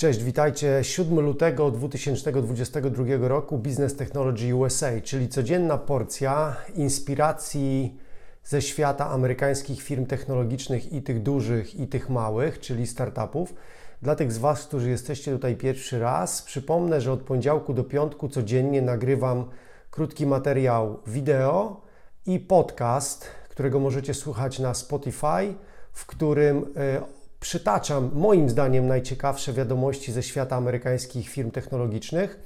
[0.00, 0.78] Cześć, witajcie.
[0.82, 7.98] 7 lutego 2022 roku Business Technology USA, czyli codzienna porcja inspiracji
[8.44, 13.54] ze świata amerykańskich firm technologicznych i tych dużych, i tych małych, czyli startupów.
[14.02, 18.28] Dla tych z Was, którzy jesteście tutaj pierwszy raz, przypomnę, że od poniedziałku do piątku
[18.28, 19.44] codziennie nagrywam
[19.90, 21.80] krótki materiał wideo
[22.26, 25.54] i podcast, którego możecie słuchać na Spotify,
[25.92, 32.40] w którym e, przytaczam moim zdaniem najciekawsze wiadomości ze świata amerykańskich firm technologicznych.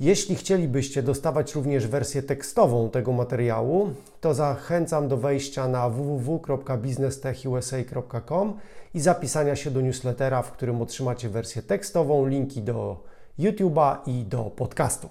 [0.00, 3.90] Jeśli chcielibyście dostawać również wersję tekstową tego materiału,
[4.20, 8.54] to zachęcam do wejścia na www.businesstechusa.com
[8.94, 13.04] i zapisania się do newslettera, w którym otrzymacie wersję tekstową, linki do
[13.38, 15.08] YouTube'a i do podcastu.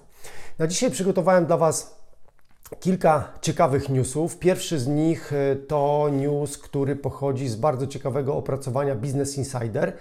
[0.58, 1.99] Na dzisiaj przygotowałem dla Was
[2.80, 4.38] kilka ciekawych newsów.
[4.38, 9.92] Pierwszy z nich e, to news, który pochodzi z bardzo ciekawego opracowania Business Insider.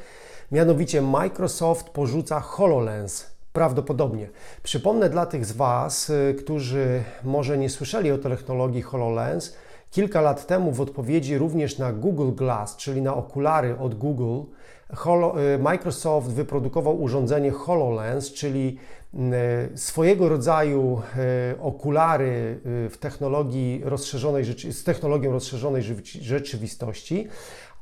[0.51, 3.25] Mianowicie Microsoft porzuca HoloLens.
[3.53, 4.29] Prawdopodobnie.
[4.63, 9.55] Przypomnę dla tych z Was, e, którzy może nie słyszeli o technologii HoloLens,
[9.91, 14.41] kilka lat temu w odpowiedzi również na Google Glass, czyli na okulary od Google,
[14.89, 18.77] e, Microsoft wyprodukował urządzenie HoloLens, czyli
[19.13, 25.83] E, swojego rodzaju e, okulary w technologii rozszerzonej, z technologią rozszerzonej
[26.21, 27.27] rzeczywistości,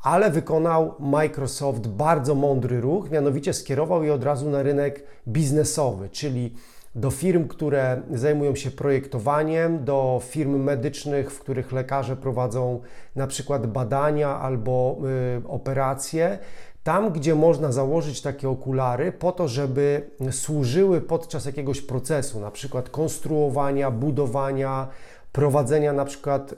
[0.01, 6.53] ale wykonał Microsoft bardzo mądry ruch, mianowicie skierował je od razu na rynek biznesowy, czyli
[6.95, 12.81] do firm, które zajmują się projektowaniem, do firm medycznych, w których lekarze prowadzą
[13.15, 14.97] na przykład badania albo
[15.45, 16.39] y, operacje,
[16.83, 22.89] tam, gdzie można założyć takie okulary po to, żeby służyły podczas jakiegoś procesu, na przykład
[22.89, 24.87] konstruowania, budowania,
[25.31, 26.55] prowadzenia na przykład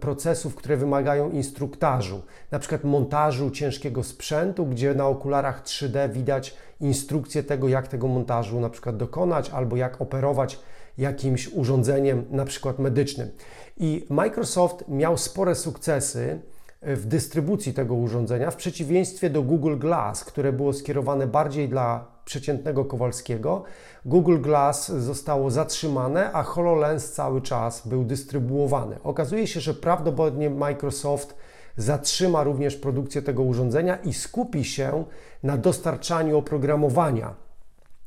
[0.00, 7.42] procesów, które wymagają instruktażu, na przykład montażu ciężkiego sprzętu, gdzie na okularach 3D widać instrukcję
[7.42, 10.58] tego, jak tego montażu na przykład dokonać albo jak operować
[10.98, 13.30] jakimś urządzeniem na przykład medycznym.
[13.76, 16.40] I Microsoft miał spore sukcesy
[16.82, 22.84] w dystrybucji tego urządzenia, w przeciwieństwie do Google Glass, które było skierowane bardziej dla przeciętnego
[22.84, 23.64] Kowalskiego.
[24.04, 28.96] Google Glass zostało zatrzymane, a HoloLens cały czas był dystrybuowany.
[29.02, 31.36] Okazuje się, że prawdopodobnie Microsoft
[31.76, 35.04] zatrzyma również produkcję tego urządzenia i skupi się
[35.42, 37.34] na dostarczaniu oprogramowania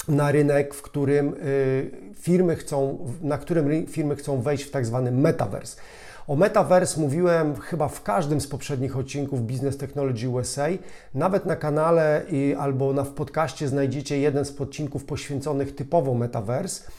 [0.07, 5.11] na rynek, w którym y, firmy chcą, na którym firmy chcą wejść w tak zwany
[5.11, 5.81] metaverse.
[6.29, 10.67] O Metaverse mówiłem chyba w każdym z poprzednich odcinków Business Technology USA.
[11.13, 16.91] Nawet na kanale i, albo na, w podcaście znajdziecie jeden z odcinków poświęconych typowo Metaverse.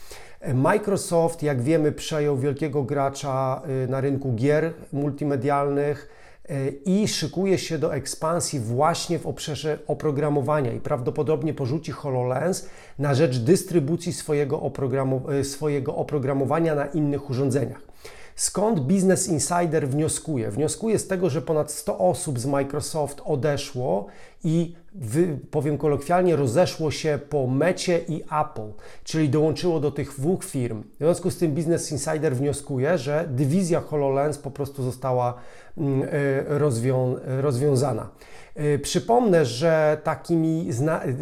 [0.53, 6.09] Microsoft, jak wiemy, przejął wielkiego gracza y, na rynku gier multimedialnych
[6.49, 12.69] y, i szykuje się do ekspansji właśnie w obszarze oprogramowania i prawdopodobnie porzuci HoloLens
[12.99, 14.71] na rzecz dystrybucji swojego,
[15.39, 17.90] y, swojego oprogramowania na innych urządzeniach.
[18.35, 20.51] Skąd Business Insider wnioskuje?
[20.51, 24.07] Wnioskuje z tego, że ponad 100 osób z Microsoft odeszło
[24.43, 28.71] i wy, powiem kolokwialnie, rozeszło się po Mecie i Apple,
[29.03, 30.83] czyli dołączyło do tych dwóch firm.
[30.83, 35.33] W związku z tym Business Insider wnioskuje, że dywizja HoloLens po prostu została
[35.77, 36.07] mm, e,
[36.59, 38.09] rozwią rozwiązana.
[38.55, 40.69] E, przypomnę, że takimi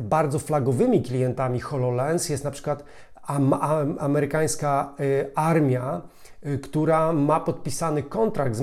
[0.02, 2.84] bardzo flagowymi klientami HoloLens jest na przykład
[3.24, 3.54] am
[4.00, 6.02] amerykańska e, armia,
[6.62, 8.62] która ma podpisany kontrakt z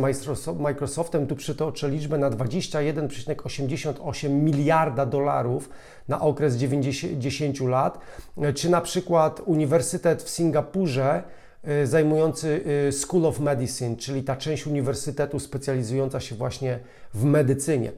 [0.58, 5.70] Microsoftem, tu przytoczę liczbę na 21,88 miliarda dolarów
[6.08, 7.98] na okres 90 lat,
[8.44, 11.45] y, czy na przykład Uniwersytet w Singapurze, y,
[11.84, 16.78] zajmujący School of Medicine, czyli ta część uniwersytetu specjalizująca się właśnie
[17.14, 17.92] w medycynie.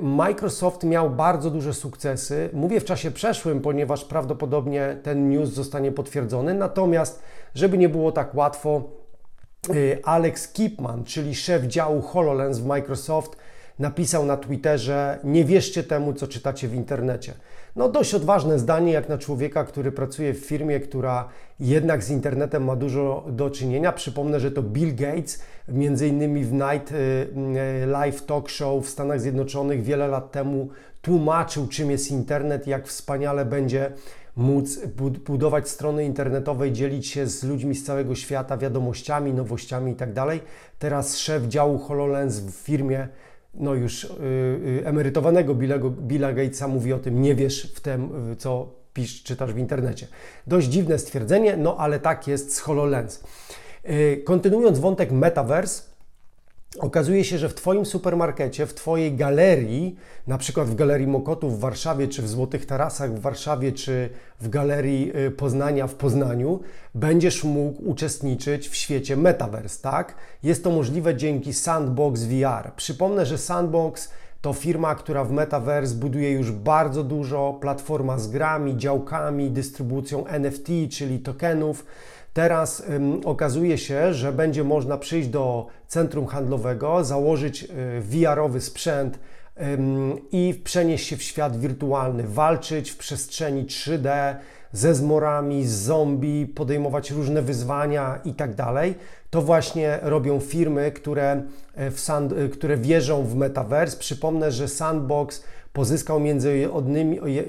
[0.00, 2.50] Microsoft miał bardzo duże sukcesy.
[2.52, 6.54] Mówię w czasie przeszłym, ponieważ prawdopodobnie ten news zostanie potwierdzony.
[6.54, 7.22] Natomiast,
[7.54, 8.82] żeby nie było tak łatwo,
[10.04, 13.36] Alex Kipman, czyli szef działu HoloLens w Microsoft,
[13.78, 17.34] napisał na Twitterze: Nie wierzcie temu, co czytacie w internecie.
[17.76, 21.28] No, dość odważne zdanie, jak na człowieka, który pracuje w firmie, która
[21.60, 23.92] jednak z internetem ma dużo do czynienia.
[23.92, 26.94] Przypomnę, że to Bill Gates, między innymi w Night y,
[27.82, 30.68] y, Live Talk Show w Stanach Zjednoczonych wiele lat temu
[31.02, 33.92] tłumaczył, czym jest internet, jak wspaniale będzie
[34.36, 34.78] móc
[35.26, 40.14] budować strony internetowe i dzielić się z ludźmi z całego świata wiadomościami, nowościami itd.
[40.14, 40.38] Tak
[40.78, 43.08] Teraz szef działu HoloLens w firmie
[43.54, 48.74] no już yy, emerytowanego Billego, Billa Gatesa mówi o tym, nie wiesz w tym, co
[48.94, 50.06] pisz, czytasz w internecie.
[50.46, 53.24] Dość dziwne stwierdzenie, no ale tak jest z HoloLens.
[53.84, 55.89] Yy, kontynuując wątek Metaverse,
[56.78, 59.96] Okazuje się, że w Twoim supermarkecie, w Twojej galerii,
[60.26, 64.48] na przykład w Galerii Mokotów w Warszawie, czy w Złotych Tarasach w Warszawie, czy w
[64.48, 66.60] Galerii y, Poznania w Poznaniu,
[66.94, 70.14] będziesz mógł uczestniczyć w świecie Metaverse, tak?
[70.42, 72.72] Jest to możliwe dzięki Sandbox VR.
[72.76, 74.10] Przypomnę, że Sandbox
[74.40, 80.68] to firma, która w Metaverse buduje już bardzo dużo, platforma z grami, działkami, dystrybucją NFT,
[80.90, 81.86] czyli tokenów.
[82.32, 87.66] Teraz ym, okazuje się, że będzie można przyjść do centrum handlowego, założyć y,
[88.00, 89.18] VR-owy sprzęt
[89.62, 94.36] ym, i przenieść się w świat wirtualny, walczyć w przestrzeni 3D
[94.72, 98.94] ze zmorami, z zombie, podejmować różne wyzwania i tak dalej.
[99.30, 101.42] To właśnie robią firmy, które,
[101.76, 103.96] w sand, które wierzą w metaverse.
[103.96, 106.68] Przypomnę, że Sandbox pozyskał między,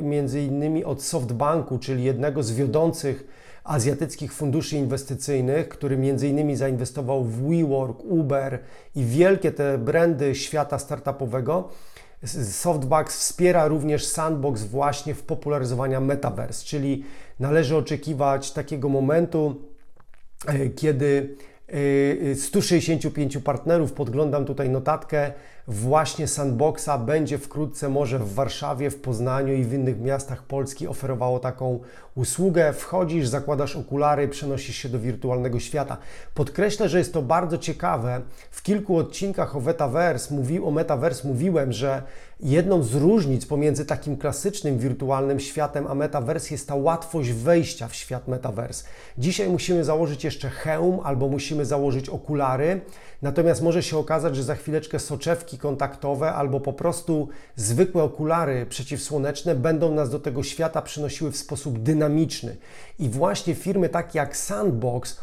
[0.02, 3.28] między innymi od SoftBanku, czyli jednego z wiodących
[3.64, 8.60] azjatyckich funduszy inwestycyjnych, który między innymi zainwestował w WeWork, Uber
[8.96, 11.70] i wielkie te brandy świata startupowego.
[12.52, 17.04] Softbank wspiera również Sandbox właśnie w popularyzowaniu metaverse, czyli
[17.40, 19.62] należy oczekiwać takiego momentu,
[20.48, 21.36] e, kiedy
[22.36, 25.32] 165 e, partnerów, podglądam tutaj notatkę,
[25.68, 31.40] właśnie Sandboxa będzie wkrótce może w Warszawie, w Poznaniu i w innych miastach Polski oferowało
[31.40, 31.80] taką
[32.16, 32.74] usługę.
[32.74, 35.98] Wchodzisz, zakładasz okulary, przenosisz się do wirtualnego świata.
[36.34, 38.22] Podkreślę, że jest to bardzo ciekawe.
[38.52, 42.04] W kilku odcinkach o Metaverse, mówi, o Metaverse mówiłem, że
[42.42, 47.96] jedną z różnic pomiędzy takim klasycznym wirtualnym światem a Metaverse jest ta łatwość wejścia w
[47.96, 48.84] świat Metaverse.
[49.18, 52.82] Dzisiaj musimy założyć jeszcze hełm albo musimy założyć okulary,
[53.22, 59.56] natomiast może się okazać, że za chwileczkę soczewki kontaktowe albo po prostu zwykłe okulary przeciwsłoneczne
[59.56, 62.58] będą nas do tego świata przynosiły w sposób dynamiczny.
[63.00, 65.20] I właśnie firmy takie jak Sandbox,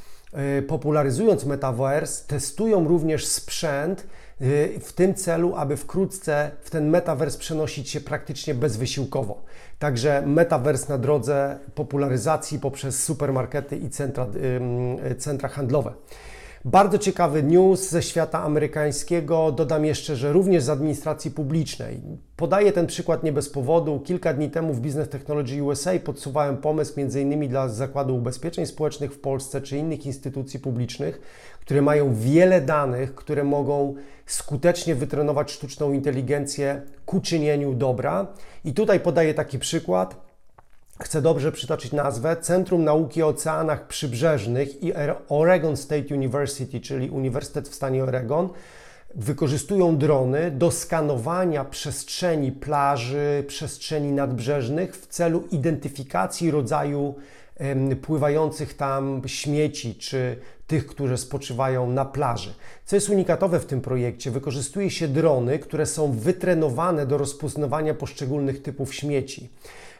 [0.68, 7.90] popularyzując metaverse, testują również sprzęt e, w tym celu, aby wkrótce w ten metaverse przenosić
[7.90, 9.42] się praktycznie bezwysiłkowo.
[9.78, 14.26] Także metaverse na drodze popularyzacji poprzez supermarkety i centra,
[15.10, 15.92] e, centra handlowe.
[16.70, 19.52] Bardzo ciekawy news ze świata amerykańskiego.
[19.52, 22.00] Dodam jeszcze, że również z administracji publicznej.
[22.36, 24.00] Podaję ten przykład nie bez powodu.
[24.00, 27.48] Kilka dni temu w Business Technology USA podsuwałem pomysł m.in.
[27.48, 31.20] dla Zakładu Ubezpieczeń Społecznych w Polsce czy innych instytucji publicznych,
[31.60, 33.94] które mają wiele danych, które mogą
[34.26, 38.26] skutecznie wytrenować sztuczną inteligencję ku czynieniu dobra.
[38.64, 40.27] I tutaj podaję taki przykład
[41.02, 44.92] chcę dobrze przytoczyć nazwę, Centrum Nauki o Oceanach Przybrzeżnych i
[45.28, 48.48] Oregon State University, czyli Uniwersytet w stanie Oregon,
[49.14, 57.14] wykorzystują drony do skanowania przestrzeni plaży, przestrzeni nadbrzeżnych w celu identyfikacji rodzaju
[58.02, 60.36] pływających tam śmieci czy
[60.66, 62.54] tych, które spoczywają na plaży.
[62.84, 68.62] Co jest unikatowe w tym projekcie, wykorzystuje się drony, które są wytrenowane do rozpoznawania poszczególnych
[68.62, 69.50] typów śmieci.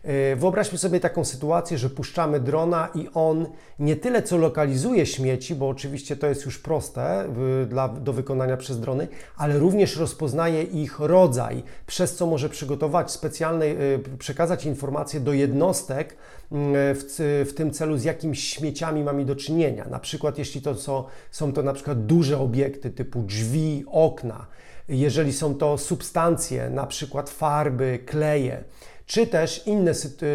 [0.04, 3.46] E, wyobraźmy sobie taką sytuację, że puszczamy drona i on
[3.78, 7.28] nie tyle co lokalizuje śmieci, bo oczywiście to jest już proste
[7.68, 13.64] dla, do wykonania przez drony, ale również rozpoznaje ich rodzaj, przez co może przygotować specjalne,
[13.64, 13.76] e,
[14.18, 16.16] przekazać informacje do jednostek
[16.52, 19.86] mm, w, w tym celu, z jakimi śmieciami mamy do czynienia.
[19.90, 24.46] Na przykład, jeśli to są, są to na przykład duże obiekty typu drzwi, okna,
[24.88, 28.64] jeżeli są to substancje, na przykład farby, kleje,
[29.08, 30.26] czy też inne y,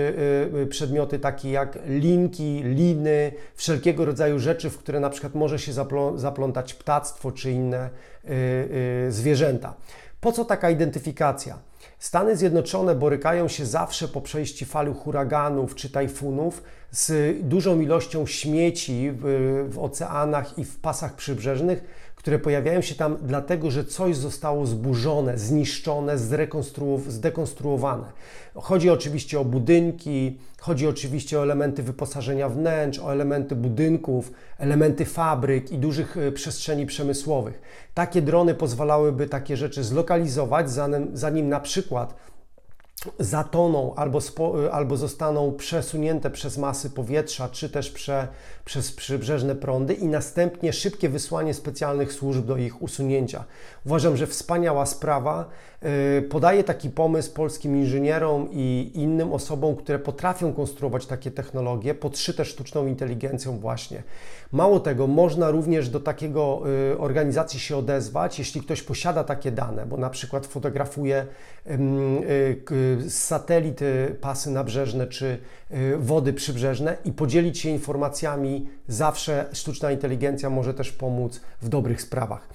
[0.62, 5.74] y, przedmioty takie jak linki, liny, wszelkiego rodzaju rzeczy, w które na przykład może się
[6.16, 7.90] zaplątać ptactwo czy inne
[8.26, 9.74] y, zwierzęta.
[10.22, 11.60] Po co taka identyfikacja?
[12.00, 19.12] Stany Zjednoczone borykają się zawsze po przejściu fali huraganów czy tajfunów z dużą ilością śmieci
[19.14, 19.24] w,
[19.70, 21.84] w oceanach i w pasach przybrzeżnych,
[22.24, 26.18] które pojawiają się tam dlatego, że coś zostało zburzone, zniszczone,
[27.08, 28.06] zdekonstruowane.
[28.56, 35.72] Chodzi oczywiście o budynki, chodzi oczywiście o elementy wyposażenia wnętrz, o elementy budynków, elementy fabryk
[35.72, 37.62] i dużych e, przestrzeni przemysłowych.
[37.94, 42.16] Takie drony pozwalałyby takie rzeczy zlokalizować, zanim, zanim na przykład
[43.20, 48.28] zatoną albo, spo, albo zostaną przesunięte przez masy powietrza, czy też prze,
[48.66, 53.44] przez przybrzeżne prądy i następnie szybkie wysłanie specjalnych służb do ich usunięcia.
[53.86, 55.50] Uważam, że wspaniała sprawa.
[56.18, 62.46] Y, podaję taki pomysł polskim inżynierom i innym osobom, które potrafią konstruować takie technologie, podszyte
[62.46, 64.04] sztuczną inteligencją właśnie.
[64.52, 69.86] Mało tego, można również do takiego y, organizacji się odezwać, jeśli ktoś posiada takie dane,
[69.86, 71.26] bo na przykład fotografuje
[71.68, 75.38] y, z satelity pasy nabrzeżne czy
[75.98, 78.70] wody przybrzeżne i podzielić się informacjami.
[78.88, 82.50] Zawsze sztuczna inteligencja może też pomóc w dobrych sprawach.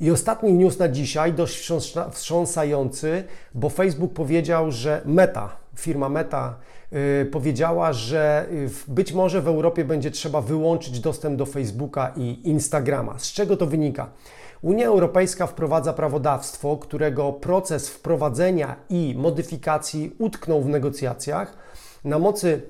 [0.00, 1.70] I ostatni news na dzisiaj, dość
[2.10, 6.58] wstrząsający, bo Facebook powiedział, że Meta, firma Meta,
[6.92, 12.48] yy, powiedziała, że yy, być może w Europie będzie trzeba wyłączyć dostęp do Facebooka i
[12.48, 13.18] Instagrama.
[13.18, 14.10] Z czego to wynika?
[14.62, 21.56] Unia Europejska wprowadza prawodawstwo, którego proces wprowadzenia i modyfikacji utknął w negocjacjach.
[22.04, 22.62] Na mocy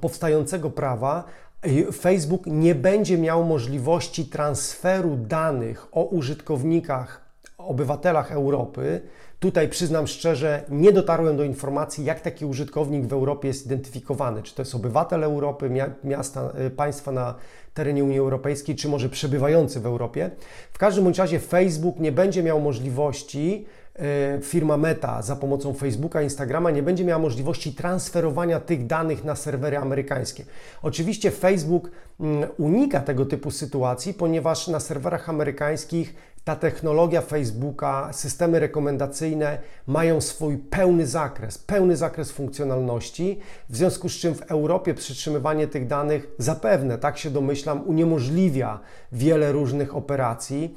[0.00, 1.24] powstającego prawa
[1.66, 9.00] y, Facebook nie będzie miał możliwości transferu danych o użytkownikach, obywatelach Europy.
[9.40, 14.42] Tutaj przyznam szczerze, nie dotarłem do informacji, jak taki użytkownik w Europie jest identyfikowany.
[14.42, 15.70] Czy to jest obywatel Europy,
[16.04, 17.34] miasta, y, państwa na
[17.74, 20.30] terenie Unii Europejskiej, czy może przebywający w Europie.
[20.72, 23.66] W każdym bądź razie Facebook nie będzie miał możliwości
[23.98, 29.36] E, firma Meta za pomocą Facebooka, Instagrama nie będzie miała możliwości transferowania tych danych na
[29.36, 30.44] serwery amerykańskie.
[30.82, 31.90] Oczywiście Facebook
[32.20, 36.14] mm, unika tego typu sytuacji, ponieważ na serwerach amerykańskich
[36.48, 43.38] ta technologia Facebooka, systemy rekomendacyjne mają swój pełny zakres, pełny zakres funkcjonalności,
[43.68, 48.80] w związku z czym w Europie przytrzymywanie tych danych zapewne, tak się domyślam, uniemożliwia
[49.12, 50.74] wiele różnych operacji.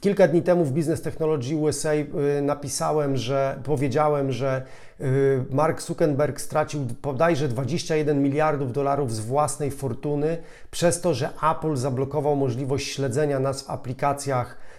[0.00, 2.06] Kilka dni temu w Business Technology USA y,
[2.42, 4.62] napisałem, że powiedziałem, że
[5.00, 10.38] y, Mark Zuckerberg stracił bodajże 21 miliardów dolarów z własnej fortuny
[10.70, 14.69] przez to, że Apple zablokował możliwość śledzenia nas w aplikacjach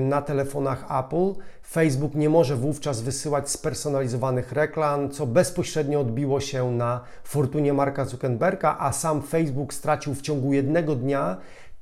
[0.00, 1.40] na telefonach Apple.
[1.62, 8.76] Facebook nie może wówczas wysyłać spersonalizowanych reklam, co bezpośrednio odbiło się na fortunie Marka Zuckerberga,
[8.78, 11.36] a sam Facebook stracił w ciągu jednego dnia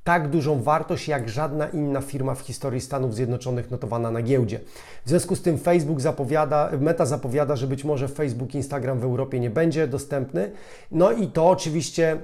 [0.04, 4.60] tak dużą wartość jak żadna inna firma w historii Stanów Zjednoczonych notowana na giełdzie.
[5.04, 9.40] W związku z tym Facebook zapowiada, Meta zapowiada, że być może Facebook, Instagram w Europie
[9.40, 10.50] nie będzie dostępny.
[10.90, 12.18] No i to oczywiście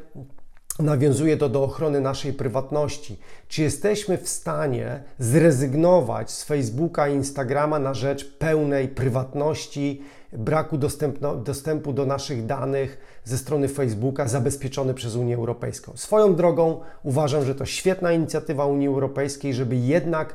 [0.78, 3.18] nawiązuje to do ochrony naszej prywatności.
[3.48, 10.02] Czy jesteśmy w stanie zrezygnować z Facebooka i Instagrama na rzecz pełnej prywatności,
[10.32, 10.78] braku
[11.44, 15.92] dostępu do naszych danych ze strony Facebooka zabezpieczony przez Unię Europejską?
[15.94, 20.34] Swoją drogą uważam, że to świetna inicjatywa Unii Europejskiej, żeby jednak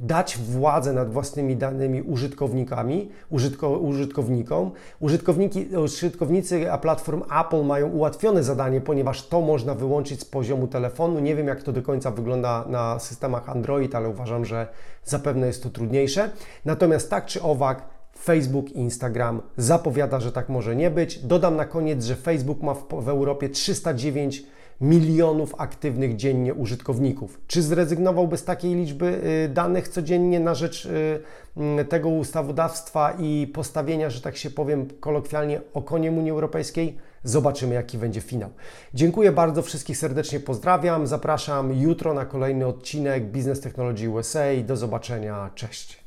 [0.00, 4.70] dać władzę nad własnymi danymi użytkownikami, użytko, użytkownikom.
[5.00, 11.20] Użytkowniki, użytkownicy platform Apple mają ułatwione zadanie, ponieważ to można wyłączyć z poziomu telefonu.
[11.20, 14.68] Nie wiem, jak to do końca wygląda na systemach Android, ale uważam, że
[15.04, 16.30] zapewne jest to trudniejsze.
[16.64, 17.82] Natomiast tak czy owak,
[18.18, 21.18] Facebook i Instagram zapowiada, że tak może nie być.
[21.18, 24.44] Dodam na koniec, że Facebook ma w, w Europie 309
[24.80, 27.40] milionów aktywnych dziennie użytkowników.
[27.46, 34.10] Czy zrezygnowałby z takiej liczby y, danych codziennie na rzecz y, tego ustawodawstwa i postawienia,
[34.10, 36.98] że tak się powiem kolokwialnie, okoniem Unii Europejskiej?
[37.24, 38.50] Zobaczymy, jaki będzie finał.
[38.94, 41.06] Dziękuję bardzo, wszystkich serdecznie pozdrawiam.
[41.06, 44.44] Zapraszam jutro na kolejny odcinek Business Technology USA.
[44.64, 45.50] Do zobaczenia.
[45.54, 46.05] Cześć.